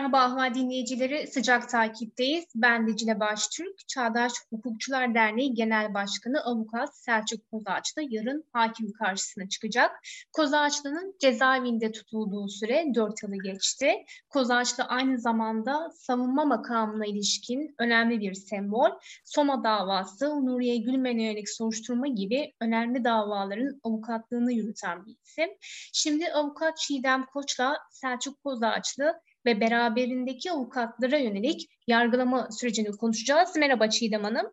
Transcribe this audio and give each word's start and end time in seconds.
Merhaba 0.00 0.20
Ahval 0.20 0.54
dinleyicileri, 0.54 1.26
sıcak 1.26 1.68
takipteyiz. 1.68 2.44
Ben 2.54 2.86
Dicle 2.86 3.20
Baştürk, 3.20 3.88
Çağdaş 3.88 4.32
Hukukçular 4.50 5.14
Derneği 5.14 5.54
Genel 5.54 5.94
Başkanı 5.94 6.44
Avukat 6.44 6.96
Selçuk 6.96 7.50
Kozağaçlı 7.50 8.02
yarın 8.10 8.44
hakim 8.52 8.92
karşısına 8.92 9.48
çıkacak. 9.48 9.90
Kozağaçlı'nın 10.32 11.16
cezaevinde 11.18 11.92
tutulduğu 11.92 12.48
süre 12.48 12.86
4 12.94 13.22
yılı 13.22 13.36
geçti. 13.44 13.92
Kozağaçlı 14.28 14.84
aynı 14.84 15.18
zamanda 15.18 15.90
savunma 15.94 16.44
makamına 16.44 17.06
ilişkin 17.06 17.74
önemli 17.78 18.20
bir 18.20 18.34
sembol. 18.34 18.90
Soma 19.24 19.64
davası, 19.64 20.46
Nuriye 20.46 20.76
Gülmen'e 20.76 21.22
yönelik 21.22 21.48
soruşturma 21.48 22.06
gibi 22.06 22.52
önemli 22.60 23.04
davaların 23.04 23.80
avukatlığını 23.84 24.52
yürüten 24.52 25.06
bir 25.06 25.16
isim. 25.22 25.50
Şimdi 25.92 26.32
avukat 26.32 26.76
Çiğdem 26.76 27.26
Koç'la 27.26 27.78
Selçuk 27.90 28.44
Kozağaçlı 28.44 29.20
ve 29.46 29.60
beraberindeki 29.60 30.52
avukatlara 30.52 31.18
yönelik 31.18 31.70
yargılama 31.86 32.48
sürecini 32.50 32.90
konuşacağız. 32.90 33.56
Merhaba 33.56 33.90
Çiğdem 33.90 34.24
Hanım. 34.24 34.52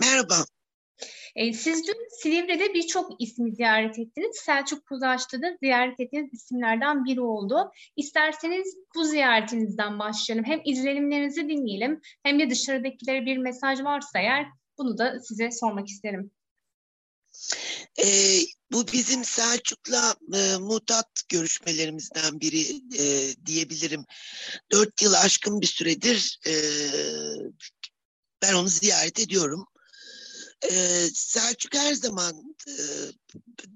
Merhaba. 0.00 0.34
E, 1.36 1.52
siz 1.52 1.86
dün 1.86 2.08
Silivri'de 2.22 2.74
birçok 2.74 3.22
ismi 3.22 3.54
ziyaret 3.54 3.98
ettiniz. 3.98 4.36
Selçuk 4.36 4.86
Kuzaç'ta 4.86 5.42
da 5.42 5.56
ziyaret 5.62 6.00
ettiğiniz 6.00 6.34
isimlerden 6.34 7.04
biri 7.04 7.20
oldu. 7.20 7.70
İsterseniz 7.96 8.76
bu 8.94 9.04
ziyaretinizden 9.04 9.98
başlayalım. 9.98 10.44
Hem 10.44 10.60
izlenimlerinizi 10.64 11.48
dinleyelim 11.48 12.00
hem 12.22 12.40
de 12.40 12.50
dışarıdakilere 12.50 13.26
bir 13.26 13.38
mesaj 13.38 13.84
varsa 13.84 14.18
eğer 14.18 14.46
bunu 14.78 14.98
da 14.98 15.20
size 15.20 15.50
sormak 15.50 15.88
isterim. 15.88 16.30
E, 18.04 18.40
bu 18.72 18.88
bizim 18.92 19.24
Selçuk'la 19.24 20.16
e, 20.34 20.56
mutat 20.56 21.10
görüşmelerimizden 21.28 22.40
biri 22.40 22.82
e, 22.98 23.34
diyebilirim. 23.46 24.04
Dört 24.72 25.02
yıl 25.02 25.12
aşkın 25.12 25.60
bir 25.60 25.66
süredir 25.66 26.38
e, 26.46 26.54
ben 28.42 28.54
onu 28.54 28.68
ziyaret 28.68 29.20
ediyorum. 29.20 29.66
E, 30.70 31.08
Selçuk 31.14 31.74
her 31.74 31.94
zaman 31.94 32.56
e, 32.68 32.74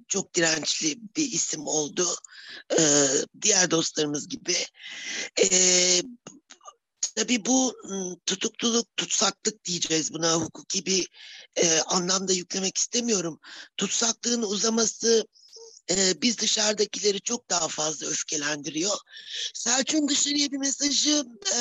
çok 0.09 0.35
dirençli 0.35 0.99
bir 1.17 1.33
isim 1.33 1.67
oldu. 1.67 2.09
E, 2.79 3.07
diğer 3.43 3.71
dostlarımız 3.71 4.29
gibi. 4.29 4.57
E, 5.43 5.49
Tabii 7.17 7.45
bu 7.45 7.75
tutukluluk, 8.27 8.97
tutsaklık 8.97 9.65
diyeceğiz 9.65 10.13
buna 10.13 10.35
hukuki 10.35 10.87
bir 10.87 11.09
e, 11.57 11.81
anlamda 11.81 12.33
yüklemek 12.33 12.79
istemiyorum. 12.79 13.41
Tutsaklığın 13.77 14.43
uzaması 14.43 15.27
e, 15.91 16.23
biz 16.23 16.39
dışarıdakileri 16.39 17.21
çok 17.21 17.51
daha 17.51 17.69
fazla 17.69 18.07
öfkelendiriyor. 18.07 18.97
Selçuk'un 19.55 20.09
dışarıya 20.09 20.51
bir 20.51 20.57
mesajı 20.57 21.25
e, 21.57 21.61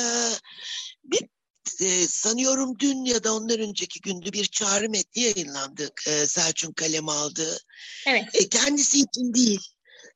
bir 1.04 1.28
e, 1.80 2.06
sanıyorum 2.08 2.78
dün 2.78 3.04
ya 3.04 3.24
da 3.24 3.34
ondan 3.34 3.60
önceki 3.60 4.00
gündü 4.00 4.32
bir 4.32 4.44
çağrı 4.44 4.90
metni 4.90 5.22
yayınlandı. 5.22 5.90
E, 6.06 6.26
Selçuk'un 6.26 6.72
kaleme 6.72 7.12
aldığı. 7.12 7.58
Evet. 8.06 8.24
E, 8.34 8.48
kendisi 8.48 8.98
için 8.98 9.34
değil 9.34 9.60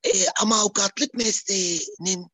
e, 0.04 0.28
ama 0.40 0.60
avukatlık 0.60 1.14
mesleğinin 1.14 2.26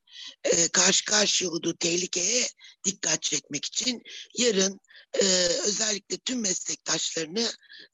e, 0.44 0.68
karşı 0.68 1.04
karşıya 1.04 1.50
olduğu 1.50 1.76
tehlikeye 1.76 2.48
dikkat 2.84 3.22
çekmek 3.22 3.64
için 3.64 4.02
yarın 4.38 4.80
e, 5.14 5.24
özellikle 5.66 6.16
tüm 6.16 6.40
meslektaşlarını 6.40 7.44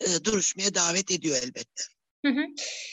e, 0.00 0.24
duruşmaya 0.24 0.74
davet 0.74 1.10
ediyor 1.10 1.36
elbette. 1.42 1.82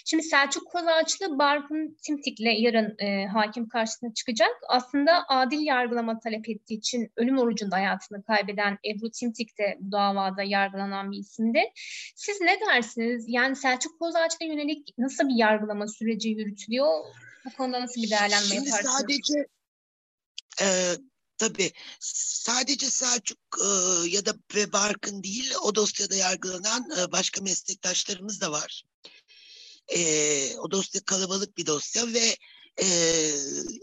Şimdi 0.06 0.24
Selçuk 0.24 0.72
Kozağaçlı 0.72 1.40
Barkın 1.40 1.98
Timtik'le 2.06 2.60
yarın 2.60 2.96
e, 3.00 3.28
hakim 3.28 3.68
karşısına 3.68 4.14
çıkacak. 4.14 4.52
Aslında 4.70 5.26
adil 5.28 5.62
yargılama 5.62 6.20
talep 6.20 6.50
ettiği 6.50 6.78
için 6.78 7.12
ölüm 7.18 7.38
orucunda 7.38 7.76
hayatını 7.76 8.24
kaybeden 8.24 8.78
Ebru 8.86 9.12
Timtik 9.12 9.58
de 9.58 9.78
bu 9.80 9.92
davada 9.92 10.44
yargılanan 10.44 11.12
bir 11.12 11.18
isimdi. 11.18 11.60
Siz 12.16 12.42
ne 12.42 12.60
dersiniz? 12.68 13.26
Yani 13.28 13.56
Selçuk 13.56 14.00
Kozağaçlı'ya 14.00 14.54
yönelik 14.54 14.94
nasıl 14.98 15.30
bir 15.30 15.36
yargılama 15.36 15.88
süreci 15.88 16.30
yürütülüyor? 16.30 17.06
Bu 17.46 17.50
konuda 17.50 17.82
nasıl 17.82 18.02
bir 18.02 18.10
değerlenme 18.10 18.46
Şimdi 18.46 18.70
yaparsınız? 18.70 18.94
sadece 18.94 19.48
e, 20.62 20.68
tabii 21.44 21.72
sadece 22.00 22.90
Selçuk 22.90 23.40
e, 23.62 23.68
ya 24.08 24.26
da 24.26 24.34
ve 24.56 24.74
Barkın 24.74 25.24
değil 25.24 25.54
o 25.62 25.76
dosyada 25.76 26.16
yargılanan 26.16 26.90
e, 27.00 27.12
başka 27.12 27.42
meslektaşlarımız 27.42 28.42
da 28.42 28.52
var. 28.52 28.84
E, 29.88 30.58
o 30.58 30.72
dosya 30.72 31.02
kalabalık 31.06 31.58
bir 31.58 31.66
dosya 31.66 32.14
ve 32.14 32.38
e, 32.82 32.86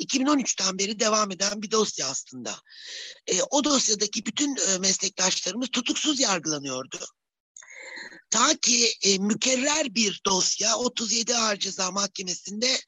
2013'ten 0.00 0.78
beri 0.78 1.00
devam 1.00 1.30
eden 1.30 1.62
bir 1.62 1.70
dosya 1.70 2.08
aslında. 2.08 2.54
E, 3.26 3.42
o 3.42 3.64
dosyadaki 3.64 4.26
bütün 4.26 4.56
e, 4.56 4.78
meslektaşlarımız 4.78 5.68
tutuksuz 5.68 6.20
yargılanıyordu. 6.20 6.98
Ta 8.30 8.56
ki 8.56 8.94
e, 9.02 9.18
mükerrer 9.18 9.94
bir 9.94 10.20
dosya 10.26 10.76
37 10.76 11.36
Ağır 11.36 11.56
Ceza 11.56 11.90
Mahkemesi'nde 11.90 12.80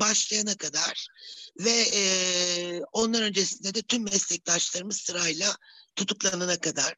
başlayana 0.00 0.56
kadar 0.56 1.08
ve 1.60 1.88
e, 1.94 2.00
ondan 2.92 3.22
öncesinde 3.22 3.74
de 3.74 3.82
tüm 3.82 4.04
meslektaşlarımız 4.04 4.96
sırayla 4.96 5.56
tutuklanana 5.96 6.60
kadar. 6.60 6.94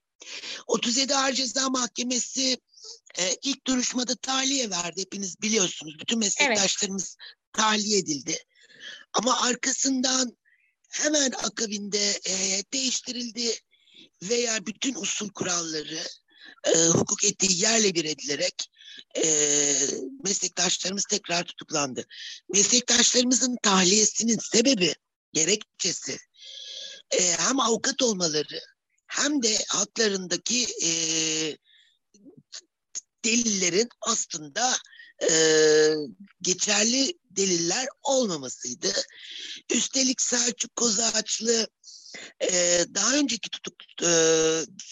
37 0.66 1.14
Ağır 1.14 1.32
Ceza 1.32 1.68
Mahkemesi 1.68 2.58
e, 3.18 3.36
ilk 3.42 3.66
duruşmada 3.66 4.16
tahliye 4.16 4.70
verdi. 4.70 5.00
Hepiniz 5.00 5.42
biliyorsunuz. 5.42 5.98
Bütün 6.00 6.18
meslektaşlarımız 6.18 7.16
evet. 7.20 7.52
tahliye 7.52 7.98
edildi. 7.98 8.38
Ama 9.12 9.40
arkasından 9.40 10.36
hemen 10.90 11.30
akabinde 11.30 12.20
e, 12.26 12.62
değiştirildi 12.72 13.54
veya 14.22 14.66
bütün 14.66 14.94
usul 14.94 15.30
kuralları 15.30 16.02
e, 16.64 16.86
hukuk 16.86 17.24
etiği 17.24 17.62
yerle 17.62 17.94
bir 17.94 18.04
edilerek 18.04 18.70
e, 19.16 19.24
meslektaşlarımız 20.24 21.04
tekrar 21.04 21.44
tutuklandı. 21.44 22.06
Meslektaşlarımızın 22.48 23.56
tahliyesinin 23.62 24.38
sebebi, 24.52 24.94
gerekçesi 25.32 26.18
e, 27.10 27.32
hem 27.32 27.60
avukat 27.60 28.02
olmaları 28.02 28.60
hem 29.06 29.42
de 29.42 29.58
haklarındaki 29.68 30.66
e, 30.84 30.90
delillerin 33.24 33.88
aslında 34.00 34.76
e, 35.30 35.30
geçerli 36.42 37.12
deliller 37.30 37.86
olmamasıydı. 38.02 38.92
Üstelik 39.70 40.22
Selçuk 40.22 40.76
Kozağaçlı 40.76 41.68
e, 42.40 42.84
daha 42.94 43.14
önceki 43.14 43.50
tutuk 43.50 43.74
e, 44.02 44.10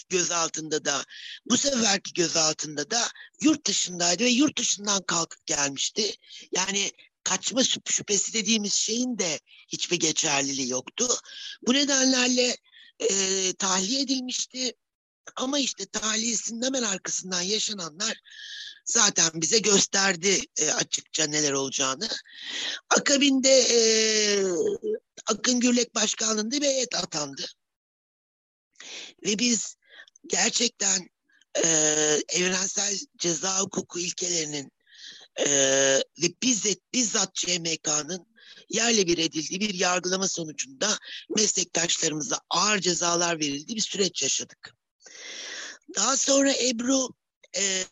gözaltında 0.09 0.85
da 0.85 1.03
bu 1.45 1.57
seferki 1.57 2.13
gözaltında 2.13 2.91
da 2.91 3.07
yurt 3.41 3.67
dışındaydı 3.67 4.23
ve 4.23 4.29
yurt 4.29 4.57
dışından 4.57 5.01
kalkıp 5.01 5.45
gelmişti. 5.45 6.15
Yani 6.51 6.91
kaçma 7.23 7.61
şüphesi 7.85 8.33
dediğimiz 8.33 8.73
şeyin 8.73 9.17
de 9.17 9.39
hiçbir 9.67 9.99
geçerliliği 9.99 10.69
yoktu. 10.69 11.07
Bu 11.67 11.73
nedenlerle 11.73 12.57
e, 12.99 13.53
tahliye 13.53 14.01
edilmişti. 14.01 14.73
Ama 15.35 15.59
işte 15.59 15.85
tahliyesinin 15.85 16.61
hemen 16.61 16.83
arkasından 16.83 17.41
yaşananlar 17.41 18.21
zaten 18.85 19.29
bize 19.33 19.59
gösterdi 19.59 20.39
e, 20.57 20.71
açıkça 20.71 21.27
neler 21.27 21.51
olacağını. 21.51 22.07
Akabinde 22.89 23.49
e, 23.49 23.79
Akın 25.25 25.59
Gürlek 25.59 25.95
Başkanlığı'nda 25.95 26.61
bir 26.61 26.65
heyet 26.67 26.95
atandı. 26.95 27.45
Ve 29.25 29.39
biz 29.39 29.75
gerçekten 30.27 31.09
e, 31.63 31.67
evrensel 32.29 32.97
ceza 33.17 33.59
hukuku 33.59 33.99
ilkelerinin 33.99 34.71
e, 35.39 35.47
ve 36.21 36.27
bizzat, 36.43 36.77
bizzat 36.93 37.35
CMK'nın 37.35 38.27
yerle 38.69 39.07
bir 39.07 39.17
edildiği 39.17 39.59
bir 39.59 39.73
yargılama 39.73 40.27
sonucunda 40.27 40.97
meslektaşlarımıza 41.35 42.39
ağır 42.49 42.79
cezalar 42.79 43.39
verildiği 43.39 43.75
bir 43.75 43.81
süreç 43.81 44.23
yaşadık. 44.23 44.76
Daha 45.95 46.17
sonra 46.17 46.53
Ebru 46.53 47.09
e, 47.57 47.83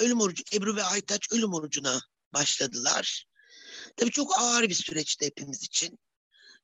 ölüm 0.00 0.20
orucu, 0.20 0.42
Ebru 0.52 0.76
ve 0.76 0.84
Aytaç 0.84 1.32
ölüm 1.32 1.54
orucuna 1.54 2.00
başladılar. 2.34 3.26
Tabii 3.96 4.10
çok 4.10 4.38
ağır 4.38 4.68
bir 4.68 4.74
süreçti 4.74 5.26
hepimiz 5.26 5.62
için. 5.62 5.98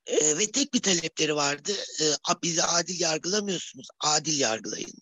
E, 0.07 0.39
ve 0.39 0.51
tek 0.51 0.75
bir 0.75 0.83
talepleri 0.83 1.37
vardı. 1.37 1.73
E, 2.01 2.05
bizi 2.43 2.63
adil 2.63 3.01
yargılamıyorsunuz. 3.01 3.89
Adil 4.01 4.41
yargılayın. 4.41 4.93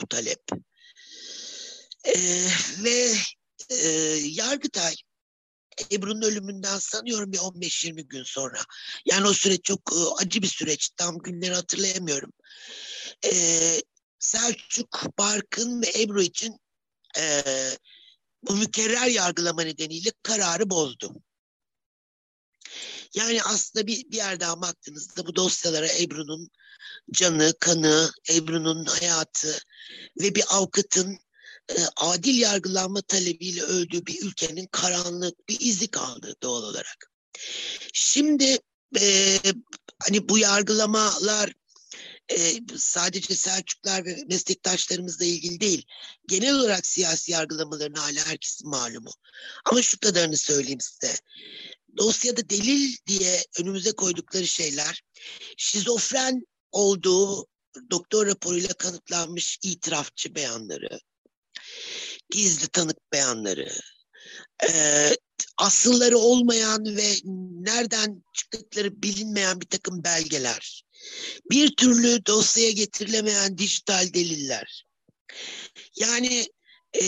Bu 0.00 0.06
talep. 0.08 0.42
E, 2.04 2.46
ve 2.84 3.14
e, 3.70 3.88
Yargıtay 4.20 4.94
Ebru'nun 5.92 6.22
ölümünden 6.22 6.78
sanıyorum 6.78 7.32
bir 7.32 7.38
15-20 7.38 8.02
gün 8.02 8.22
sonra. 8.22 8.60
Yani 9.06 9.26
o 9.26 9.32
süreç 9.32 9.64
çok 9.64 9.80
e, 9.92 10.24
acı 10.24 10.42
bir 10.42 10.48
süreç. 10.48 10.90
Tam 10.96 11.18
günleri 11.18 11.54
hatırlayamıyorum. 11.54 12.32
E, 13.24 13.32
Selçuk, 14.24 15.18
Barkın 15.18 15.82
ve 15.82 15.92
Ebru 16.02 16.22
için 16.22 16.60
e, 17.18 17.42
bu 18.42 18.56
mükerrer 18.56 19.06
yargılama 19.06 19.62
nedeniyle 19.62 20.12
kararı 20.22 20.70
bozdu. 20.70 21.14
Yani 23.14 23.42
aslında 23.42 23.86
bir, 23.86 24.10
bir 24.10 24.16
yerden 24.16 24.62
baktığınızda 24.62 25.26
bu 25.26 25.36
dosyalara 25.36 25.88
Ebru'nun 25.88 26.50
canı, 27.12 27.54
kanı, 27.60 28.12
Ebru'nun 28.30 28.84
hayatı 28.84 29.58
ve 30.20 30.34
bir 30.34 30.44
avukatın 30.48 31.18
e, 31.68 31.76
adil 31.96 32.38
yargılanma 32.38 33.02
talebiyle 33.02 33.62
öldüğü 33.62 34.06
bir 34.06 34.22
ülkenin 34.22 34.66
karanlık 34.66 35.48
bir 35.48 35.60
izi 35.60 35.88
kaldı 35.88 36.34
doğal 36.42 36.62
olarak. 36.62 37.10
Şimdi 37.92 38.58
e, 39.00 39.38
hani 40.02 40.28
bu 40.28 40.38
yargılamalar 40.38 41.52
e, 42.28 42.52
sadece 42.76 43.34
Selçuklar 43.34 44.04
ve 44.04 44.24
meslektaşlarımızla 44.26 45.24
ilgili 45.24 45.60
değil. 45.60 45.86
Genel 46.28 46.54
olarak 46.54 46.86
siyasi 46.86 47.32
yargılamaların 47.32 48.00
hala 48.00 48.26
herkesin 48.26 48.68
malumu. 48.68 49.10
Ama 49.64 49.82
şu 49.82 50.00
kadarını 50.00 50.36
söyleyeyim 50.36 50.80
size. 50.80 51.14
Dosyada 51.96 52.50
delil 52.50 52.96
diye 53.06 53.44
önümüze 53.60 53.92
koydukları 53.92 54.46
şeyler 54.46 55.02
şizofren 55.56 56.46
olduğu 56.72 57.46
doktor 57.90 58.26
raporuyla 58.26 58.74
kanıtlanmış 58.74 59.58
itirafçı 59.62 60.34
beyanları, 60.34 61.00
gizli 62.30 62.68
tanık 62.68 63.12
beyanları, 63.12 63.68
e, 64.68 64.70
asılları 65.56 66.18
olmayan 66.18 66.96
ve 66.96 67.14
nereden 67.60 68.22
çıktıkları 68.32 69.02
bilinmeyen 69.02 69.60
bir 69.60 69.66
takım 69.66 70.04
belgeler, 70.04 70.84
bir 71.50 71.76
türlü 71.76 72.26
dosyaya 72.26 72.70
getirilemeyen 72.70 73.58
dijital 73.58 74.12
deliller. 74.14 74.86
Yani 75.96 76.46
e, 77.02 77.04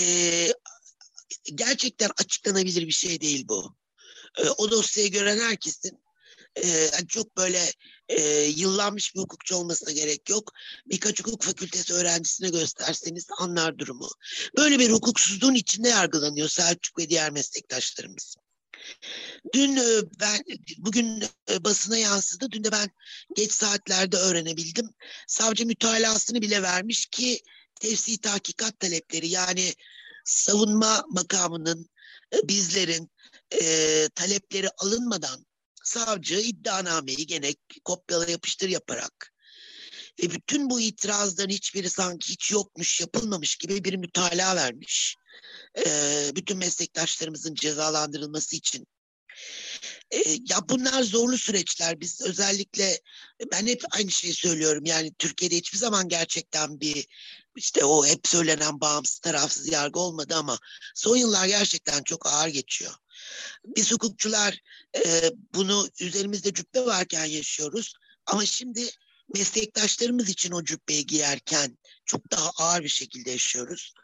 gerçekten 1.54 2.10
açıklanabilir 2.18 2.86
bir 2.86 2.92
şey 2.92 3.20
değil 3.20 3.44
bu. 3.48 3.76
E, 4.38 4.48
o 4.48 4.70
dosyayı 4.70 5.10
gören 5.10 5.38
herkesin 5.38 5.98
e, 6.64 6.90
çok 7.08 7.36
böyle 7.36 7.72
e, 8.08 8.22
yıllanmış 8.42 9.14
bir 9.14 9.20
hukukçu 9.20 9.56
olmasına 9.56 9.92
gerek 9.92 10.30
yok. 10.30 10.52
Birkaç 10.86 11.20
hukuk 11.20 11.42
fakültesi 11.42 11.94
öğrencisine 11.94 12.48
gösterseniz 12.48 13.26
anlar 13.38 13.78
durumu. 13.78 14.08
Böyle 14.56 14.78
bir 14.78 14.90
hukuksuzluğun 14.90 15.54
içinde 15.54 15.88
yargılanıyor 15.88 16.48
Selçuk 16.48 16.98
ve 16.98 17.08
diğer 17.08 17.30
meslektaşlarımız. 17.30 18.36
Dün 19.54 19.76
e, 19.76 20.02
ben 20.20 20.40
bugün 20.78 21.24
e, 21.50 21.64
basına 21.64 21.96
yansıdı. 21.96 22.50
Dün 22.50 22.64
de 22.64 22.72
ben 22.72 22.90
geç 23.36 23.52
saatlerde 23.52 24.16
öğrenebildim. 24.16 24.90
Savcı 25.26 25.66
mütalasını 25.66 26.42
bile 26.42 26.62
vermiş 26.62 27.06
ki 27.06 27.40
tefsi 27.80 28.18
tahkikat 28.18 28.80
talepleri 28.80 29.28
yani 29.28 29.74
savunma 30.24 31.04
makamının 31.10 31.88
e, 32.32 32.48
bizlerin 32.48 33.10
e, 33.50 34.08
talepleri 34.14 34.68
alınmadan 34.78 35.46
savcı 35.88 36.40
iddianameyi 36.40 37.26
gene 37.26 37.54
kopyala 37.84 38.30
yapıştır 38.30 38.68
yaparak 38.68 39.32
ve 40.22 40.30
bütün 40.30 40.70
bu 40.70 40.80
itirazların 40.80 41.50
hiçbiri 41.50 41.90
sanki 41.90 42.32
hiç 42.32 42.50
yokmuş, 42.52 43.00
yapılmamış 43.00 43.56
gibi 43.56 43.84
bir 43.84 43.96
mütalaa 43.96 44.56
vermiş. 44.56 45.16
Ee, 45.86 46.30
bütün 46.34 46.58
meslektaşlarımızın 46.58 47.54
cezalandırılması 47.54 48.56
için. 48.56 48.86
Ee, 50.10 50.30
ya 50.30 50.68
bunlar 50.68 51.02
zorlu 51.02 51.38
süreçler. 51.38 52.00
Biz 52.00 52.20
özellikle 52.20 53.00
ben 53.52 53.66
hep 53.66 53.82
aynı 53.90 54.10
şeyi 54.10 54.34
söylüyorum. 54.34 54.84
Yani 54.86 55.14
Türkiye'de 55.18 55.56
hiçbir 55.56 55.78
zaman 55.78 56.08
gerçekten 56.08 56.80
bir 56.80 57.06
işte 57.56 57.84
o 57.84 58.06
hep 58.06 58.26
söylenen 58.26 58.80
bağımsız 58.80 59.18
tarafsız 59.18 59.72
yargı 59.72 60.00
olmadı 60.00 60.34
ama 60.36 60.58
son 60.94 61.16
yıllar 61.16 61.46
gerçekten 61.46 62.02
çok 62.02 62.26
ağır 62.26 62.48
geçiyor. 62.48 62.94
Biz 63.64 63.92
hukukçular 63.92 64.58
e, 64.96 65.30
bunu 65.54 65.88
üzerimizde 66.00 66.54
cübbe 66.54 66.86
varken 66.86 67.24
yaşıyoruz. 67.24 67.94
Ama 68.26 68.46
şimdi 68.46 68.90
meslektaşlarımız 69.34 70.28
için 70.28 70.52
o 70.52 70.64
cübbeyi 70.64 71.06
giyerken 71.06 71.78
çok 72.04 72.30
daha 72.30 72.50
ağır 72.58 72.82
bir 72.82 72.88
şekilde 72.88 73.30
yaşıyoruz. 73.30 73.94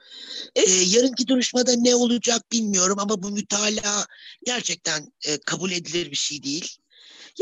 Ee, 0.57 0.71
yarınki 0.71 1.29
duruşmada 1.29 1.73
ne 1.73 1.95
olacak 1.95 2.53
bilmiyorum 2.53 2.99
ama 2.99 3.23
bu 3.23 3.31
mütalaa 3.31 4.07
gerçekten 4.47 5.13
e, 5.27 5.39
kabul 5.39 5.71
edilir 5.71 6.11
bir 6.11 6.17
şey 6.17 6.43
değil. 6.43 6.77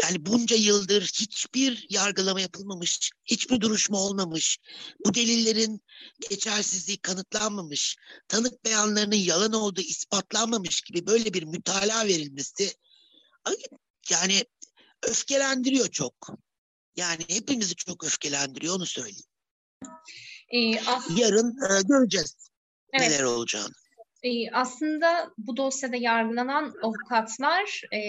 Yani 0.03 0.27
bunca 0.27 0.57
yıldır 0.57 1.03
hiçbir 1.03 1.87
yargılama 1.91 2.41
yapılmamış, 2.41 3.11
hiçbir 3.25 3.61
duruşma 3.61 3.99
olmamış, 3.99 4.59
bu 5.07 5.15
delillerin 5.15 5.81
geçersizliği 6.31 6.99
kanıtlanmamış, 6.99 7.97
tanık 8.29 8.65
beyanlarının 8.65 9.17
yalan 9.17 9.53
olduğu 9.53 9.81
ispatlanmamış 9.81 10.81
gibi 10.81 11.07
böyle 11.07 11.35
bir 11.35 11.43
mütalaa 11.43 12.07
verilmesi 12.07 12.75
yani 14.11 14.45
öfkelendiriyor 15.03 15.89
çok. 15.89 16.41
Yani 17.01 17.25
hepimizi 17.29 17.75
çok 17.75 18.05
öfkelendiriyor 18.05 18.77
onu 18.77 18.87
söyleyeyim. 18.87 19.31
Ee, 20.51 20.81
aslında... 20.81 21.21
Yarın 21.21 21.49
e, 21.51 21.83
göreceğiz 21.89 22.51
evet. 22.93 23.11
neler 23.11 23.25
olacağını. 23.25 23.73
Ee, 24.23 24.51
aslında 24.53 25.31
bu 25.39 25.57
dosyada 25.57 25.97
yargılanan 25.97 26.75
avukatlar 26.83 27.83
e, 27.95 28.01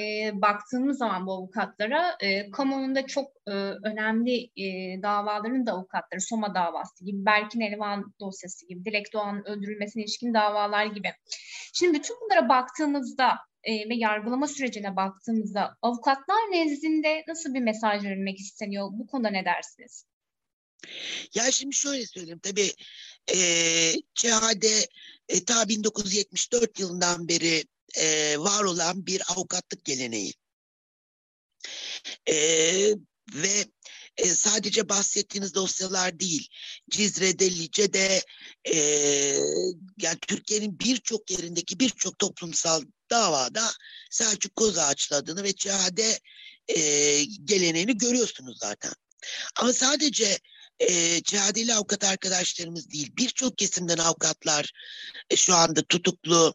baktığımız 0.41 0.97
zaman 0.97 1.27
bu 1.27 1.31
avukatlara 1.31 2.17
e, 2.19 2.51
kamuoyunda 2.51 3.07
çok 3.07 3.31
e, 3.47 3.51
önemli 3.83 4.43
e, 4.43 5.01
davaların 5.01 5.65
da 5.65 5.71
avukatları 5.71 6.21
Soma 6.21 6.55
davası 6.55 7.05
gibi, 7.05 7.25
Berkin 7.25 7.61
Elvan 7.61 8.13
dosyası 8.19 8.67
gibi, 8.67 8.85
Dilek 8.85 9.13
Doğan'ın 9.13 9.43
öldürülmesine 9.43 10.03
ilişkin 10.03 10.33
davalar 10.33 10.85
gibi. 10.85 11.13
Şimdi 11.73 11.99
bütün 11.99 12.15
bunlara 12.21 12.49
baktığımızda 12.49 13.37
e, 13.63 13.89
ve 13.89 13.95
yargılama 13.95 14.47
sürecine 14.47 14.95
baktığımızda 14.95 15.77
avukatlar 15.81 16.51
nezdinde 16.51 17.23
nasıl 17.27 17.53
bir 17.53 17.59
mesaj 17.59 18.03
verilmek 18.03 18.39
isteniyor? 18.39 18.89
Bu 18.91 19.07
konuda 19.07 19.29
ne 19.29 19.45
dersiniz? 19.45 20.05
Ya 21.35 21.51
şimdi 21.51 21.75
şöyle 21.75 22.05
söyleyeyim 22.05 22.39
tabii 22.43 22.71
e, 23.33 23.37
CHD 24.15 24.63
e, 25.29 25.45
ta 25.45 25.69
1974 25.69 26.79
yılından 26.79 27.27
beri 27.27 27.63
e, 27.97 28.37
var 28.37 28.63
olan 28.63 29.05
bir 29.05 29.21
avukatlık 29.29 29.85
geleneği. 29.85 30.33
E, 32.29 32.35
ve 33.33 33.65
e, 34.17 34.27
sadece 34.27 34.89
bahsettiğiniz 34.89 35.55
dosyalar 35.55 36.19
değil, 36.19 36.47
Cizre'de, 36.89 37.51
Lice'de, 37.51 38.23
e, 38.65 38.77
yani 39.97 40.17
Türkiye'nin 40.27 40.79
birçok 40.79 41.31
yerindeki 41.31 41.79
birçok 41.79 42.19
toplumsal 42.19 42.81
davada 43.09 43.71
Selçuk 44.09 44.55
Kozağaçlı 44.55 45.15
adını 45.15 45.43
ve 45.43 45.55
Cihade 45.55 46.19
e, 46.67 46.79
geleneğini 47.23 47.97
görüyorsunuz 47.97 48.57
zaten. 48.59 48.93
Ama 49.59 49.73
sadece 49.73 50.39
e, 50.79 51.21
Cihadeli 51.23 51.73
avukat 51.73 52.03
arkadaşlarımız 52.03 52.91
değil, 52.91 53.11
birçok 53.17 53.57
kesimden 53.57 53.97
avukatlar 53.97 54.71
e, 55.29 55.35
şu 55.35 55.55
anda 55.55 55.81
tutuklu 55.81 56.53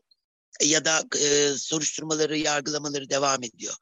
ya 0.64 0.84
da 0.84 1.04
e, 1.20 1.58
soruşturmaları, 1.58 2.38
yargılamaları 2.38 3.10
devam 3.10 3.42
ediyor. 3.42 3.74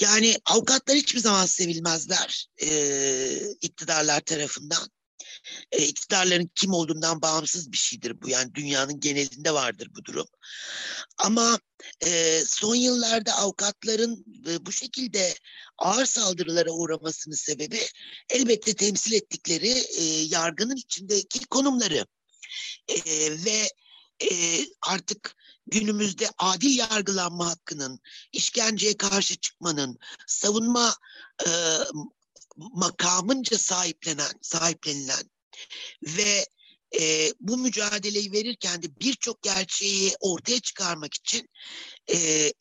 Yani 0.00 0.36
avukatlar 0.44 0.96
hiçbir 0.96 1.20
zaman 1.20 1.46
sevilmezler 1.46 2.46
e, 2.62 3.50
iktidarlar 3.60 4.20
tarafından. 4.20 4.88
E, 5.72 5.84
iktidarların 5.84 6.50
kim 6.54 6.72
olduğundan 6.72 7.22
bağımsız 7.22 7.72
bir 7.72 7.76
şeydir 7.76 8.22
bu. 8.22 8.28
Yani 8.28 8.54
dünyanın 8.54 9.00
genelinde 9.00 9.54
vardır 9.54 9.88
bu 9.96 10.04
durum. 10.04 10.26
Ama 11.18 11.58
e, 12.06 12.42
son 12.46 12.74
yıllarda 12.74 13.32
avukatların 13.32 14.24
e, 14.48 14.66
bu 14.66 14.72
şekilde 14.72 15.34
ağır 15.78 16.06
saldırılara 16.06 16.70
uğramasının 16.70 17.34
sebebi 17.34 17.80
elbette 18.30 18.74
temsil 18.74 19.12
ettikleri 19.12 19.84
e, 19.98 20.04
yargının 20.04 20.76
içindeki 20.76 21.46
konumları. 21.46 22.06
E, 22.88 22.96
ve 23.44 23.68
e, 24.30 24.60
artık 24.82 25.36
günümüzde 25.70 26.30
adil 26.38 26.78
yargılanma 26.78 27.50
hakkının, 27.50 28.00
işkenceye 28.32 28.96
karşı 28.96 29.36
çıkmanın, 29.36 29.98
savunma 30.26 30.94
e, 31.46 31.50
makamınca 32.56 33.58
sahiplenen, 33.58 34.32
sahiplenilen 34.42 35.30
ve 36.02 36.46
e, 37.00 37.32
bu 37.40 37.58
mücadeleyi 37.58 38.32
verirken 38.32 38.82
de 38.82 39.00
birçok 39.00 39.42
gerçeği 39.42 40.12
ortaya 40.20 40.60
çıkarmak 40.60 41.14
için 41.14 41.48
e, 42.12 42.52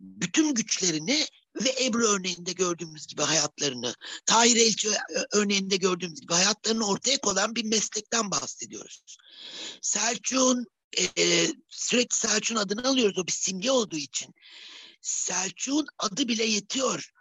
bütün 0.00 0.54
güçlerini 0.54 1.26
ve 1.64 1.84
Ebru 1.84 2.08
örneğinde 2.08 2.52
gördüğümüz 2.52 3.06
gibi 3.06 3.22
hayatlarını, 3.22 3.94
Tahir 4.26 4.56
Elçi 4.56 4.88
örneğinde 5.32 5.76
gördüğümüz 5.76 6.20
gibi 6.20 6.32
hayatlarını 6.32 6.86
ortaya 6.86 7.18
koyan 7.18 7.54
bir 7.54 7.64
meslekten 7.64 8.30
bahsediyoruz. 8.30 9.16
Selçuk'un 9.82 10.66
e, 11.18 11.46
sürekli 11.68 12.16
Selçuk'un 12.16 12.60
adını 12.60 12.88
alıyoruz 12.88 13.18
o 13.18 13.26
bir 13.26 13.32
simge 13.32 13.70
olduğu 13.70 13.96
için. 13.96 14.34
Selçuk'un 15.00 15.86
adı 15.98 16.28
bile 16.28 16.44
yetiyor. 16.44 17.12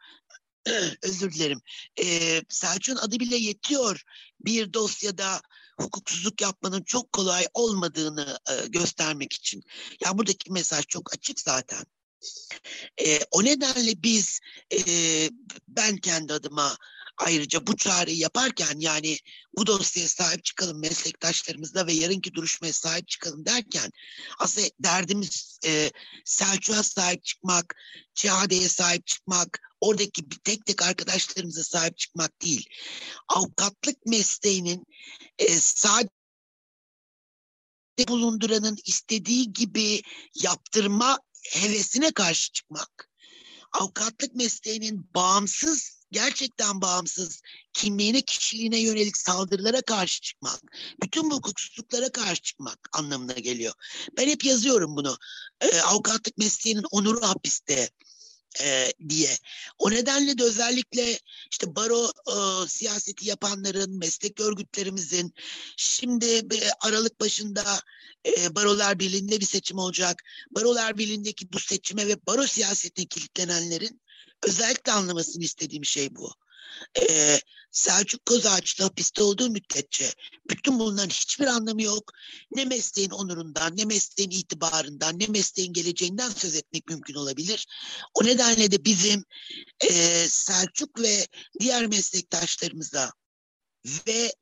Özür 1.02 1.34
dilerim. 1.34 1.62
E, 2.04 2.42
Selçuk'un 2.50 2.98
adı 2.98 3.20
bile 3.20 3.38
yetiyor 3.38 4.04
bir 4.40 4.74
dosyada 4.74 5.42
hukuksuzluk 5.80 6.42
yapmanın 6.42 6.84
çok 6.84 7.12
kolay 7.12 7.48
olmadığını 7.54 8.40
e, 8.52 8.68
göstermek 8.68 9.34
için. 9.34 9.64
Yani 10.06 10.18
buradaki 10.18 10.52
mesaj 10.52 10.86
çok 10.88 11.14
açık 11.14 11.40
zaten. 11.40 11.86
E, 13.02 13.20
o 13.32 13.44
nedenle 13.44 14.04
biz, 14.04 14.40
e, 14.74 14.80
ben 15.68 15.98
kendi 15.98 16.34
adıma 16.34 16.78
ayrıca 17.18 17.68
bu 17.68 17.78
çağrıyı 17.78 18.18
yaparken 18.18 18.80
yani 18.80 19.18
bu 19.58 19.68
dosyaya 19.68 20.08
sahip 20.08 20.44
çıkalım 20.44 20.80
meslektaşlarımızla 20.80 21.88
ve 21.88 21.94
yarınki 21.94 22.34
duruşmaya 22.34 22.74
sahip 22.74 23.08
çıkalım 23.08 23.46
derken 23.46 23.92
aslında 24.40 24.68
derdimiz 24.80 25.60
e, 25.66 25.92
Selçuk'a 26.26 26.84
sahip 26.84 27.24
çıkmak, 27.24 27.76
Çağde'ye 28.14 28.70
sahip 28.70 29.08
çıkmak, 29.08 29.60
oradaki 29.82 30.32
bir 30.32 30.38
tek 30.38 30.66
tek 30.66 30.82
arkadaşlarımıza 30.82 31.64
sahip 31.64 31.98
çıkmak 31.98 32.42
değil. 32.42 32.70
Avukatlık 33.28 34.06
mesleğinin 34.06 34.86
e, 35.38 35.48
sadece 35.60 36.10
bulunduranın 38.08 38.78
istediği 38.86 39.54
gibi 39.54 40.02
yaptırma 40.36 41.20
hevesine 41.52 42.12
karşı 42.12 42.52
çıkmak. 42.52 43.10
Avukatlık 43.72 44.36
mesleğinin 44.36 45.10
bağımsız 45.16 46.03
gerçekten 46.14 46.82
bağımsız 46.82 47.42
kimliğine, 47.74 48.22
kişiliğine 48.22 48.80
yönelik 48.80 49.18
saldırılara 49.18 49.82
karşı 49.82 50.22
çıkmak, 50.22 50.62
bütün 51.04 51.32
bu 51.32 51.36
hukuksuzluklara 51.36 52.12
karşı 52.12 52.42
çıkmak 52.42 52.90
anlamına 52.94 53.34
geliyor. 53.34 53.74
Ben 54.18 54.28
hep 54.28 54.46
yazıyorum 54.46 54.96
bunu. 54.96 55.18
E, 55.62 55.82
avukatlık 55.82 56.38
mesleğinin 56.38 56.86
onuru 56.92 57.22
hapiste 57.22 57.90
e, 58.62 58.92
diye. 59.10 59.38
O 59.78 59.92
nedenle 59.92 60.38
de 60.38 60.44
özellikle 60.44 61.20
işte 61.52 61.76
baro 61.76 62.12
e, 62.28 62.68
siyaseti 62.68 63.30
yapanların, 63.30 63.98
meslek 63.98 64.40
örgütlerimizin 64.40 65.34
şimdi 65.78 66.26
e, 66.26 66.70
Aralık 66.80 67.20
başında 67.20 67.80
e, 68.26 68.56
Barolar 68.56 69.00
Birliği'nde 69.00 69.40
bir 69.40 69.46
seçim 69.46 69.78
olacak. 69.78 70.24
Barolar 70.52 70.98
Birliği'ndeki 70.98 71.54
bu 71.54 71.60
seçime 71.60 72.08
ve 72.08 72.26
baro 72.28 72.48
siyasetine 72.48 73.06
kilitlenenlerin 73.06 74.02
özellikle 74.48 74.92
anlamasını 74.92 75.44
istediğim 75.44 75.86
şey 75.86 76.16
bu. 76.16 76.34
Ee, 77.00 77.40
Selçuk 77.72 78.26
Kozağaç'ta 78.26 78.84
hapiste 78.86 79.24
olduğu 79.24 79.50
müddetçe 79.50 80.14
bütün 80.50 80.80
bunların 80.80 81.10
hiçbir 81.10 81.48
anlamı 81.48 81.82
yok. 81.82 82.12
Ne 82.52 82.66
mesleğin 82.66 83.10
onurundan, 83.10 83.78
ne 83.78 83.86
mesleğin 83.86 84.30
itibarından, 84.30 85.20
ne 85.20 85.28
mesleğin 85.28 85.74
geleceğinden 85.74 86.30
söz 86.30 86.56
etmek 86.56 86.88
mümkün 86.88 87.14
olabilir. 87.14 87.68
O 88.14 88.24
nedenle 88.24 88.72
de 88.72 88.86
bizim 88.86 89.24
e, 89.80 89.90
Selçuk 90.30 91.00
ve 91.00 91.28
diğer 91.60 91.88
meslektaşlarımıza 91.88 93.12
ve 94.08 94.34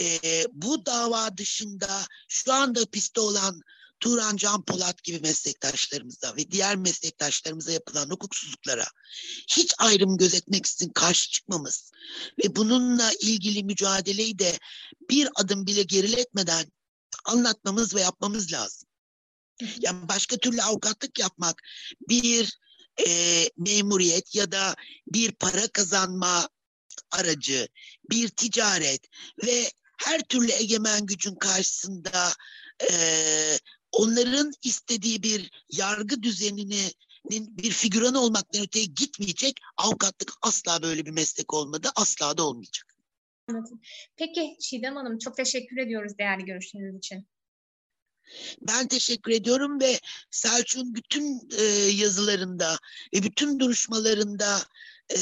e, 0.00 0.44
bu 0.52 0.86
dava 0.86 1.36
dışında 1.36 2.06
şu 2.28 2.52
anda 2.52 2.80
hapiste 2.80 3.20
olan 3.20 3.62
Turan 4.00 4.36
Can 4.36 4.64
Polat 4.64 5.04
gibi 5.04 5.20
meslektaşlarımıza 5.20 6.36
ve 6.36 6.50
diğer 6.50 6.76
meslektaşlarımıza 6.76 7.72
yapılan 7.72 8.10
hukuksuzluklara 8.10 8.86
hiç 9.50 9.74
ayrım 9.78 10.16
gözetmeksizin 10.16 10.88
karşı 10.88 11.30
çıkmamız 11.30 11.92
ve 12.44 12.56
bununla 12.56 13.12
ilgili 13.20 13.64
mücadeleyi 13.64 14.38
de 14.38 14.58
bir 15.10 15.28
adım 15.34 15.66
bile 15.66 15.82
geriletmeden 15.82 16.72
anlatmamız 17.24 17.94
ve 17.94 18.00
yapmamız 18.00 18.52
lazım. 18.52 18.88
Yani 19.80 20.08
başka 20.08 20.36
türlü 20.36 20.62
avukatlık 20.62 21.18
yapmak 21.18 21.62
bir 22.08 22.58
e, 23.06 23.48
memuriyet 23.56 24.34
ya 24.34 24.52
da 24.52 24.74
bir 25.06 25.32
para 25.32 25.68
kazanma 25.68 26.48
aracı, 27.10 27.68
bir 28.10 28.28
ticaret 28.28 29.06
ve 29.44 29.70
her 29.96 30.20
türlü 30.20 30.52
egemen 30.52 31.06
gücün 31.06 31.34
karşısında 31.34 32.32
e, 32.90 32.94
onların 33.92 34.52
istediği 34.62 35.22
bir 35.22 35.50
yargı 35.72 36.22
düzeninin 36.22 36.92
bir 37.30 37.70
figüranı 37.70 38.20
olmaktan 38.20 38.62
öteye 38.62 38.84
gitmeyecek. 38.84 39.60
Avukatlık 39.76 40.32
asla 40.42 40.82
böyle 40.82 41.06
bir 41.06 41.10
meslek 41.10 41.54
olmadı. 41.54 41.88
Asla 41.96 42.38
da 42.38 42.46
olmayacak. 42.46 42.86
Peki 44.16 44.56
Çiğdem 44.60 44.96
Hanım 44.96 45.18
çok 45.18 45.36
teşekkür 45.36 45.76
ediyoruz 45.76 46.18
değerli 46.18 46.44
görüşleriniz 46.44 46.96
için. 46.96 47.26
Ben 48.60 48.88
teşekkür 48.88 49.32
ediyorum 49.32 49.80
ve 49.80 50.00
Selçuk'un 50.30 50.94
bütün 50.94 51.48
e, 51.58 51.62
yazılarında 51.90 52.78
ve 53.14 53.22
bütün 53.22 53.58
duruşmalarında 53.58 54.58
e, 55.16 55.20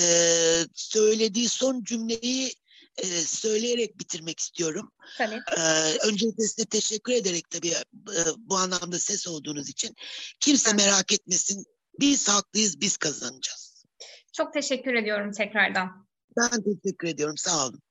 söylediği 0.75 1.49
son 1.49 1.85
cümleyi 1.85 2.53
e, 2.99 3.07
söyleyerek 3.21 3.99
bitirmek 3.99 4.40
istiyorum. 4.40 4.93
Tabii. 5.19 5.40
E, 5.57 5.62
öncelikle 6.09 6.45
size 6.45 6.64
teşekkür 6.64 7.12
ederek 7.12 7.50
tabii 7.50 7.69
e, 7.69 8.21
bu 8.37 8.57
anlamda 8.57 8.99
ses 8.99 9.28
olduğunuz 9.28 9.69
için. 9.69 9.97
Kimse 10.40 10.71
evet. 10.71 10.81
merak 10.81 11.12
etmesin. 11.12 11.64
Biz 12.00 12.28
haklıyız, 12.28 12.81
biz 12.81 12.97
kazanacağız. 12.97 13.85
Çok 14.33 14.52
teşekkür 14.52 14.95
ediyorum 14.95 15.33
tekrardan. 15.33 16.09
Ben 16.37 16.62
teşekkür 16.62 17.09
ediyorum. 17.09 17.37
Sağ 17.37 17.67
olun. 17.67 17.83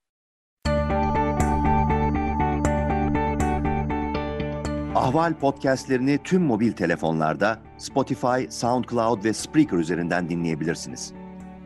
Ahval 4.96 5.40
podcastlerini 5.40 6.20
tüm 6.24 6.42
mobil 6.42 6.72
telefonlarda 6.72 7.60
Spotify, 7.78 8.50
SoundCloud 8.50 9.24
ve 9.24 9.34
Spreaker 9.34 9.78
üzerinden 9.78 10.30
dinleyebilirsiniz. 10.30 11.14